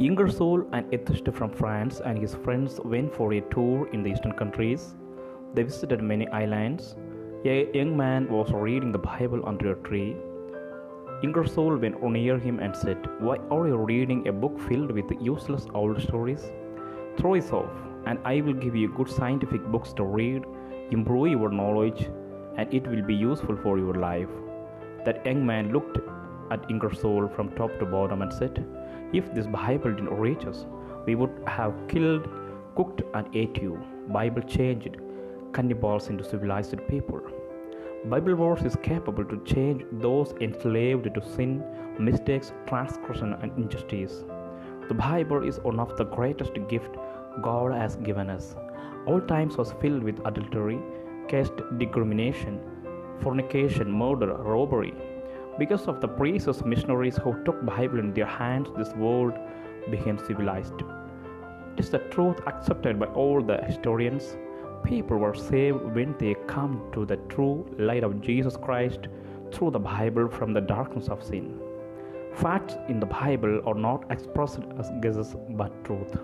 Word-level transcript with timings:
Ingersoll, 0.00 0.64
an 0.72 0.86
atheist 0.92 1.28
from 1.32 1.50
France, 1.50 2.00
and 2.04 2.16
his 2.16 2.36
friends 2.36 2.78
went 2.84 3.12
for 3.12 3.32
a 3.32 3.40
tour 3.40 3.88
in 3.92 4.04
the 4.04 4.10
eastern 4.10 4.30
countries. 4.30 4.94
They 5.54 5.64
visited 5.64 6.00
many 6.00 6.28
islands. 6.28 6.94
A 7.44 7.68
young 7.74 7.96
man 7.96 8.28
was 8.28 8.52
reading 8.52 8.92
the 8.92 8.98
Bible 8.98 9.42
under 9.44 9.72
a 9.72 9.82
tree. 9.82 10.14
Ingersoll 11.24 11.78
went 11.78 12.00
near 12.00 12.38
him 12.38 12.60
and 12.60 12.76
said, 12.76 13.08
Why 13.18 13.38
are 13.50 13.66
you 13.66 13.76
reading 13.76 14.28
a 14.28 14.32
book 14.32 14.60
filled 14.68 14.92
with 14.92 15.10
useless 15.20 15.66
old 15.74 16.00
stories? 16.00 16.52
Throw 17.16 17.34
it 17.34 17.52
off, 17.52 17.72
and 18.06 18.20
I 18.24 18.40
will 18.40 18.54
give 18.54 18.76
you 18.76 18.94
good 18.94 19.10
scientific 19.10 19.66
books 19.66 19.92
to 19.94 20.04
read, 20.04 20.44
improve 20.92 21.32
your 21.32 21.50
knowledge, 21.50 22.08
and 22.56 22.72
it 22.72 22.86
will 22.86 23.02
be 23.02 23.16
useful 23.16 23.56
for 23.64 23.78
your 23.78 23.94
life. 23.94 24.30
That 25.04 25.26
young 25.26 25.44
man 25.44 25.72
looked 25.72 25.98
at 26.52 26.70
Ingersoll 26.70 27.26
from 27.34 27.50
top 27.56 27.76
to 27.80 27.84
bottom 27.84 28.22
and 28.22 28.32
said, 28.32 28.64
If 29.12 29.32
this 29.34 29.46
Bible 29.46 29.92
didn't 29.92 30.10
reach 30.10 30.44
us, 30.44 30.66
we 31.06 31.14
would 31.14 31.30
have 31.46 31.74
killed, 31.88 32.28
cooked, 32.76 33.02
and 33.14 33.26
ate 33.34 33.62
you. 33.62 33.82
Bible 34.08 34.42
changed 34.42 34.98
cannibals 35.52 36.08
into 36.08 36.24
civilized 36.24 36.76
people. 36.88 37.20
Bible 38.04 38.36
verse 38.36 38.62
is 38.62 38.76
capable 38.82 39.24
to 39.24 39.42
change 39.44 39.82
those 39.92 40.32
enslaved 40.40 41.12
to 41.14 41.22
sin, 41.22 41.64
mistakes, 41.98 42.52
transgression, 42.66 43.32
and 43.42 43.50
injustice. 43.56 44.24
The 44.88 44.94
Bible 44.94 45.46
is 45.46 45.58
one 45.60 45.80
of 45.80 45.96
the 45.96 46.04
greatest 46.04 46.52
gifts 46.68 46.98
God 47.42 47.72
has 47.72 47.96
given 47.96 48.30
us. 48.30 48.54
All 49.06 49.20
times 49.20 49.56
was 49.56 49.72
filled 49.80 50.02
with 50.02 50.20
adultery, 50.26 50.78
caste 51.28 51.52
discrimination, 51.78 52.60
fornication, 53.20 53.90
murder, 53.90 54.34
robbery. 54.34 54.94
Because 55.58 55.88
of 55.88 56.00
the 56.00 56.06
precious 56.06 56.64
missionaries 56.64 57.16
who 57.16 57.42
took 57.44 57.64
Bible 57.66 57.98
in 57.98 58.14
their 58.14 58.26
hands, 58.26 58.68
this 58.76 58.94
world 58.94 59.32
became 59.90 60.16
civilized. 60.16 60.82
It 61.76 61.80
is 61.80 61.90
the 61.90 61.98
truth 62.10 62.40
accepted 62.46 63.00
by 63.00 63.06
all 63.06 63.42
the 63.42 63.58
historians. 63.64 64.36
People 64.84 65.18
were 65.18 65.34
saved 65.34 65.82
when 65.96 66.14
they 66.18 66.36
come 66.46 66.88
to 66.92 67.04
the 67.04 67.16
true 67.28 67.66
light 67.76 68.04
of 68.04 68.20
Jesus 68.20 68.56
Christ 68.56 69.08
through 69.52 69.72
the 69.72 69.80
Bible 69.80 70.28
from 70.28 70.52
the 70.52 70.60
darkness 70.60 71.08
of 71.08 71.24
sin. 71.24 71.58
Facts 72.34 72.76
in 72.88 73.00
the 73.00 73.06
Bible 73.06 73.60
are 73.66 73.74
not 73.74 74.04
expressed 74.12 74.60
as 74.78 74.92
guesses 75.00 75.34
but 75.50 75.72
truth. 75.84 76.16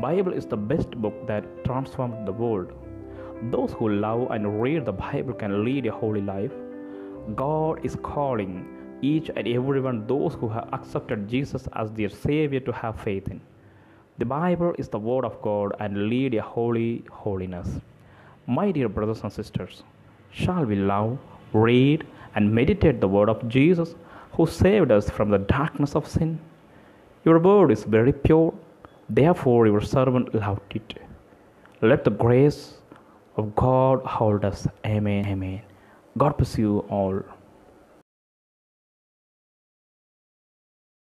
Bible 0.00 0.32
is 0.32 0.46
the 0.46 0.56
best 0.56 0.90
book 0.90 1.14
that 1.28 1.64
transformed 1.64 2.26
the 2.26 2.32
world. 2.32 2.72
Those 3.52 3.72
who 3.72 3.88
love 3.88 4.32
and 4.32 4.60
read 4.60 4.84
the 4.84 4.92
Bible 4.92 5.34
can 5.34 5.64
lead 5.64 5.86
a 5.86 5.92
holy 5.92 6.22
life. 6.22 6.52
God 7.36 7.84
is 7.84 7.96
calling 7.96 8.66
each 9.02 9.30
and 9.34 9.46
everyone 9.46 10.06
those 10.06 10.34
who 10.34 10.48
have 10.48 10.68
accepted 10.72 11.28
Jesus 11.28 11.68
as 11.74 11.92
their 11.92 12.08
savior 12.08 12.60
to 12.60 12.72
have 12.72 13.00
faith 13.00 13.28
in. 13.28 13.40
The 14.18 14.24
Bible 14.24 14.74
is 14.78 14.88
the 14.88 14.98
word 14.98 15.24
of 15.24 15.40
God 15.42 15.74
and 15.78 16.08
lead 16.08 16.34
a 16.34 16.42
holy 16.42 17.04
holiness. 17.10 17.68
My 18.46 18.72
dear 18.72 18.88
brothers 18.88 19.20
and 19.22 19.32
sisters, 19.32 19.82
shall 20.30 20.64
we 20.64 20.74
love, 20.74 21.18
read, 21.52 22.06
and 22.34 22.52
meditate 22.52 23.00
the 23.00 23.08
word 23.08 23.28
of 23.28 23.48
Jesus 23.48 23.94
who 24.32 24.46
saved 24.46 24.90
us 24.90 25.08
from 25.08 25.30
the 25.30 25.38
darkness 25.38 25.94
of 25.94 26.08
sin? 26.08 26.40
Your 27.24 27.38
word 27.38 27.70
is 27.70 27.84
very 27.84 28.12
pure, 28.12 28.54
therefore 29.08 29.66
your 29.66 29.80
servant 29.80 30.34
loved 30.34 30.74
it. 30.74 30.98
Let 31.80 32.04
the 32.04 32.10
grace 32.10 32.78
of 33.36 33.54
God 33.54 34.02
hold 34.02 34.44
us. 34.44 34.66
Amen. 34.84 35.26
Amen. 35.26 35.67
God 36.18 36.36
bless 36.36 36.58
you 36.58 36.80
all. 36.90 37.22